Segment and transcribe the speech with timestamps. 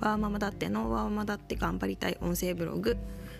[0.00, 2.96] ワーママだってのワーママだって頑張りたい音声ブログ。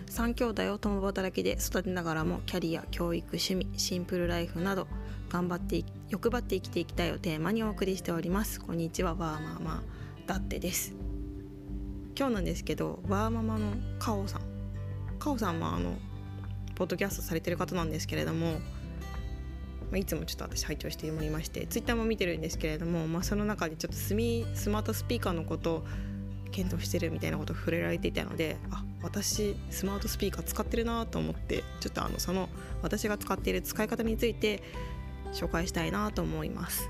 [0.07, 4.87] 3兄弟を共働きで育てながらもキャリア教育趣味シンプルライフなど
[5.29, 8.61] 頑張って欲張って生きていきたいをテーマにお送りしております。
[8.61, 9.83] こんにちはワーママ
[10.27, 10.93] だってです。
[12.15, 14.41] 今日なんですけどワーママのカオさん。
[15.17, 15.95] カオさんはあの
[16.75, 18.59] ポッドキャストされてる方なんですけれども
[19.91, 25.83] まあ、いつもちょっと私拝聴しておりましてツイッターも見てるんですけれども、まあ、その中でちょっとスミスマートスピーカーのこと
[26.51, 32.49] 検討してるみたいなことを触れられていたのであ私スマートスピーカー使ってるなと思ってちょっとあのその
[32.81, 34.61] 私が使っている使い方について
[35.33, 36.89] 紹介したいなと思います。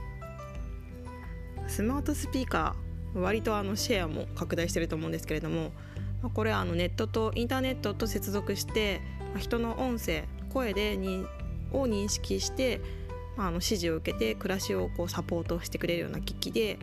[1.68, 5.72] スマートスピーカー割とあのシェアも拡大してると思うんですけれども
[6.34, 9.02] これはあのネットとインターネットと接続して
[9.38, 11.26] 人の音声声でに
[11.72, 12.82] を認識して、
[13.38, 16.78] まあ、あの指示を受けて暮らしをこうサポートしてくれるような機器で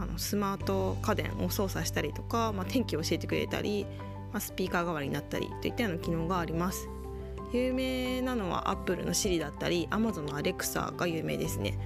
[0.00, 3.84] あのスマート家電を操作したりとか、まあ、天気を教えてくれたり、
[4.32, 6.88] まあ、スピーカー代わりになったりといったような機能があります。
[7.52, 11.78] 有名なのは Apple の Siri だったり Amazon の Alexa が有名ですね。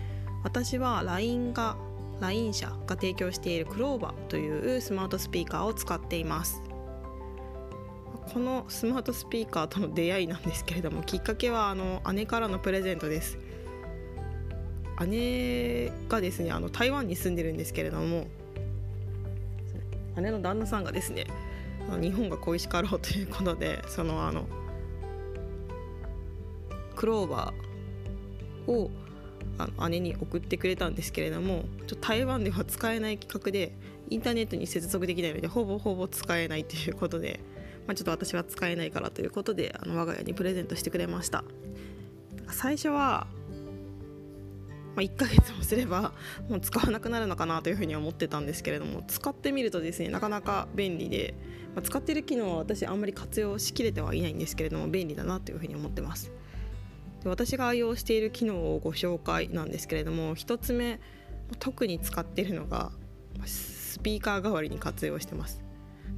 [0.45, 1.77] 私は LINE が
[2.21, 6.63] LINE 社が提供している Clover というスマートスピーカーを使っています。
[8.33, 13.37] このスマートスピーカーとの出会いなんですけれどもきっかけはあの姉からのプレゼントです
[15.07, 18.27] 姉がですねあの台湾に住んでるんですけれども
[20.17, 21.27] 姉の旦那さんがですね
[22.01, 24.47] 日本が恋しかろうということでそのあの
[26.95, 28.91] クローバーを
[29.59, 33.73] あの姉に送ってくれたんですけれどもちょ台湾では使えない企画で
[34.11, 37.41] インターネットに接続できないのでほぼほぼ使えないということで
[37.87, 41.45] まあ、ちょっと私は使えないからということであの我が家にプレゼントしてくれました。
[42.49, 43.27] 最初は、
[44.95, 46.13] まあ、1ヶ月もすれば
[46.49, 51.35] もう使わなくなるのかなというふうに思ってたんですけれども使ってみるとですねなかなか便利で、
[51.75, 56.31] まあ、使ってる機能は私あんまり活用しきれてはいないんですけれども便利だなというふうに思ってます。
[57.23, 61.01] で私が愛用している機能をご紹介なんですけれども1つ目
[61.59, 62.91] 特に使ってるのが
[63.45, 65.63] スピーカー代わりに活用してます。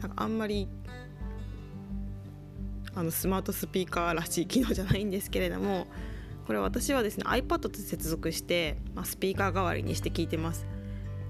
[0.00, 0.68] なんかあんまり
[2.94, 5.86] あのスマートスピーカーらしい機能じゃないんですけれども
[6.46, 10.66] これ私はですね iPad と接続して、まあ、スピーカー代わりにして聞いてます。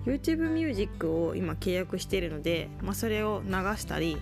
[0.06, 4.18] YouTube ミュージックを今契約しているので、まあ、それを流したり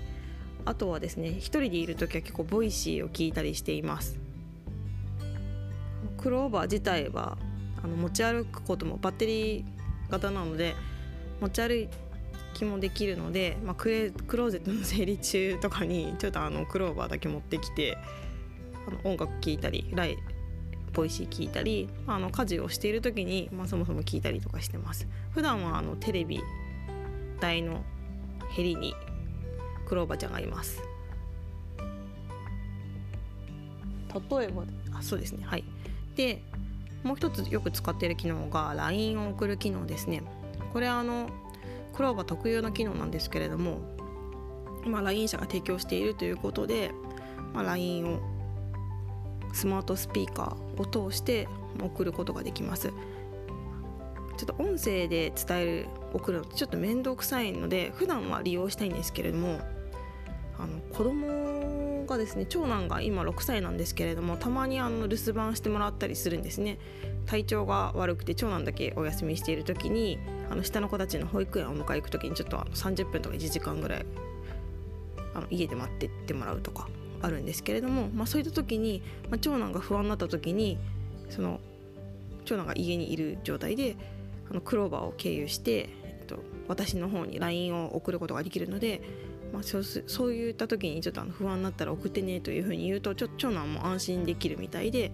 [0.64, 4.18] あとはですね一人でいる時は結構 Voicy を聞いたりしています。
[6.18, 7.36] Clova 自体は
[7.82, 9.64] あの持ち歩くこともバッテリー
[10.08, 10.76] 型なので
[11.40, 11.88] 持ち歩
[12.54, 17.98] 気もできるので、まあ、クレクローゼットの整理中とかにちょっとあの Clova だけ持ってきて
[18.86, 20.16] あの音楽聴いたりライ
[20.92, 25.08] Voicy 聞いたり、まあ、あの家事をしている時に、まあ、そもそも聞いたりとかしてます。
[25.30, 26.40] 普段はあのテレビ
[27.40, 27.82] 台の
[28.50, 28.94] ヘリに
[29.86, 30.82] Clova ちゃんがいます。
[34.08, 34.64] 例えば？
[34.98, 35.44] あそうですね。
[35.44, 35.64] はい。
[36.14, 36.42] で
[37.02, 40.22] もう一つよく使っている機能が LINE を送る機能ですね。
[40.72, 41.30] これあの
[41.94, 43.80] クローバー特有の機能なんですけれども、
[44.86, 46.92] まあ、LINE 社が提供しているということで、
[47.52, 48.20] まあ、LINE を
[49.52, 51.48] スマートスピーカーを通して
[51.80, 52.92] 送ることができます。
[54.36, 59.60] ちょっと音声で伝える送るのってちょっと面倒くさいので普段は利用したいんですけれども
[60.58, 66.78] あの子供がですね長男が今6歳なんですけれどもたまにあの留守番してもらったりするんですね。
[67.26, 70.18] 体調が悪くて長男だけお休みしている時に
[70.50, 74.06] あの下の子たちの保育園を迎え行く時にちょっとあの30分とか1時間ぐらい
[75.34, 76.88] あの家で待ってってもらうとか。
[77.22, 80.78] あるんですけれども、まあ、そういった時に、まあ、長男が不安になった時に
[81.30, 81.60] その
[82.44, 83.96] 長男が家にいる状態で
[84.50, 89.00] あのクローバーを経由して、えっと、私の方に LINE を送ることができるので、
[89.52, 95.12] まあ、そうそういった時にちょっとあの不安になったら送ってねというふうに言うとちょ長男も安心できるみたいで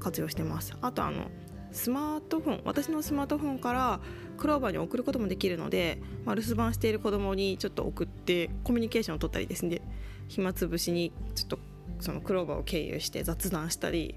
[0.00, 0.74] 活用してます。
[0.80, 1.30] あとあの
[1.76, 4.00] スマートフォン私のスマートフォンから
[4.38, 9.82] クローバーに送ることもできるので、まあ、留守番している子供にちょっと送ってコミュニケーションを取ったりですね。
[10.28, 11.58] 暇つぶしにちょっと
[12.00, 14.16] そのクローバーを経由して雑談したり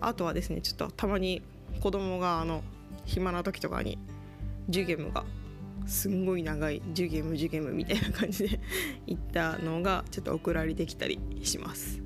[0.00, 1.42] あとはですねちょっとたまに
[1.80, 2.62] 子供があの
[3.06, 3.98] 暇な時とかに
[4.68, 5.24] ジュゲムが
[5.86, 8.60] すんごい長いジュゲムジュゲムみたいな感じで
[9.08, 12.02] 言ったのがちょっと送られてきたりします。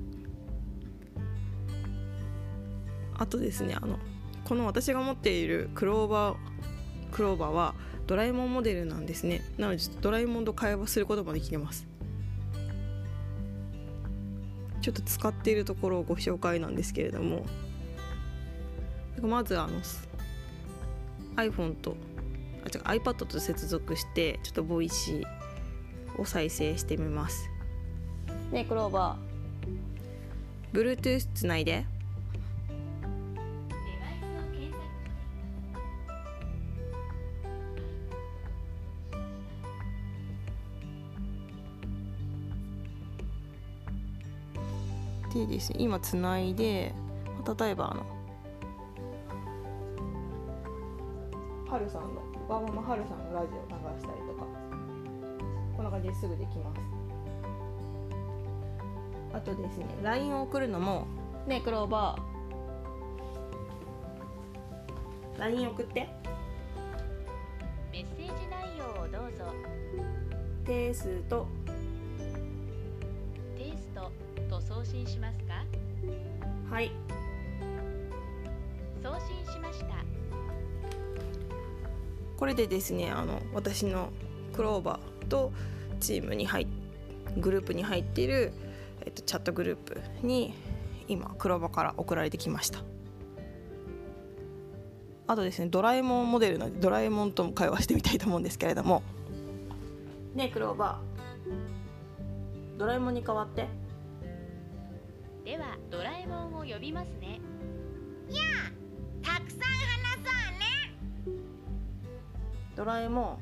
[3.15, 3.99] あとですねあの
[4.49, 7.75] この私が持っている Clova Clova は
[8.07, 9.43] ドラえもんモデルなんですね。
[9.59, 11.85] なのでドラえもんと会話することもできてます。
[14.81, 17.45] ちょっと使っているところをご紹介なんですけれども。
[19.21, 19.79] まずあの
[21.35, 21.91] iPhone と
[22.65, 27.47] 違う iPad と接続してちょっと Voicy を再生してみます。
[28.51, 30.97] ねクローバー。
[30.97, 31.85] Bluetooth つないで
[45.33, 45.77] でですね。
[45.79, 46.93] 今つないで
[47.59, 48.05] 例えばあの
[51.71, 54.45] はるさんのワーママはるさんのラジオ流したりとか。
[55.75, 56.81] こんな感じですぐできます。
[59.33, 61.05] あとですね LINE を送るのも
[61.47, 65.39] ねクローバー。
[65.39, 66.09] LINE 送って。
[67.91, 69.45] メッセージ内容をどうぞ。
[70.65, 71.47] 定数と
[74.79, 75.65] 送信しますか？
[76.73, 76.91] はい。
[79.03, 79.87] 送信しました。
[82.37, 84.09] これでですねあの私の
[84.53, 85.51] クローバーと
[85.99, 86.67] チームに入っ
[87.37, 88.53] グループに入っている、
[89.01, 90.53] えっと、チャットグループに
[91.09, 92.79] 今クローバーから送られてきました。
[95.27, 99.03] あとですねドラえもんモデルなのでドラえもんとも会話してみたいと思うんですけれども。
[100.35, 102.79] ねえクローバー。
[102.79, 103.67] ドラえもんに代わって
[105.49, 107.41] ではドラえもんを呼びますね。
[109.23, 109.65] たくさん話
[110.13, 110.61] そうね。
[112.75, 113.39] ドラえもんこ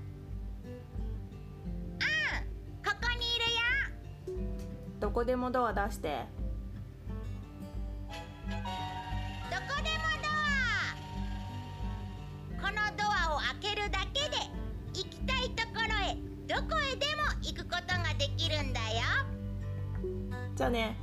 [3.01, 3.19] こにい
[4.29, 4.39] るよ。
[5.01, 6.23] どこでもドア出して。
[8.47, 8.61] どこ
[9.83, 10.29] でもド
[12.61, 12.63] ア。
[12.63, 14.37] このドアを開けるだけで
[14.93, 16.15] 行きたいところへ
[16.47, 18.85] どこへでも行くことができるんだよ。
[20.55, 20.95] じゃあね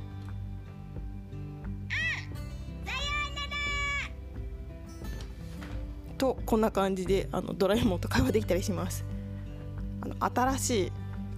[6.17, 9.05] とこんな感じであのドラえもんと会話できたりします。
[10.01, 10.91] あの新しい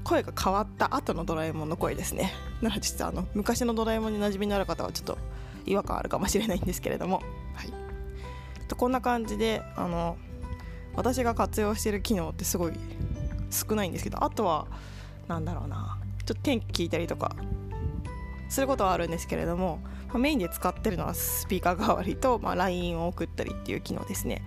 [0.03, 2.33] 声が変わった後のドラえもんの声ですね。
[2.61, 5.17] なのでちょっとあの昔のドラえもんに馴染みのある方はちょっと
[5.65, 7.21] 違和感あるかもしれないんですけれども、
[7.53, 7.73] はい、
[8.67, 10.17] とこんな感じであの
[10.95, 12.73] 私が活用してる機能ってすごい
[13.49, 14.67] 少ないんですけどあとは
[15.27, 15.97] なんだろうな。
[16.27, 17.35] ちょっと天気聞いたりとか
[18.49, 19.79] することはあるんですけれども、
[20.09, 24.43] まあメインで使ってるのはスピーカー代わりと、まあ、LINE を送ったりっていう機能ですね。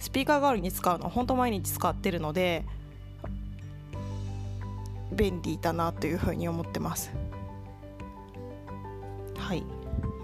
[0.00, 2.64] スピーカー代わりに使うのは本当毎日使ってるので
[5.12, 7.10] 便利だなというふうに思ってます。
[9.36, 9.66] はい、ま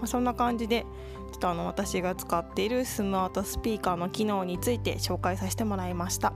[0.03, 0.85] あ、そんな感じで
[1.31, 6.33] ちょっとあの私が使っているスマートスピーカーの機能について紹介させてもらいました。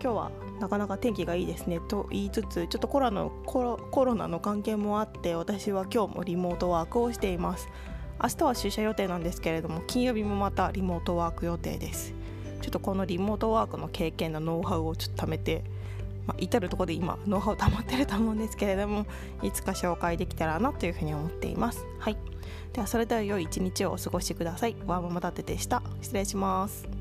[0.00, 0.30] 今日は
[0.60, 1.80] なかなか天気がいいですね。
[1.80, 7.68] と言いつつちょっとコロナのコロコロナの関係もあって私は今日もリモートワークをしています。
[8.22, 12.14] 明日は出社予定なんですけれども金曜日もまたリモートワーク予定です。
[12.60, 15.62] ちょっとこのリモートワークの経験のノウハウをちょっと貯めて、
[16.26, 19.06] まあ、至るところで今ノウハウ溜まってると思うんですけれども
[19.42, 21.86] いつか紹介できたらなというふうに思っています。
[21.98, 22.16] はい。
[22.72, 24.76] ではそれでは良い一日をお過ごしください。
[24.86, 25.82] ワーママ立てでした。
[26.02, 26.97] 失礼します。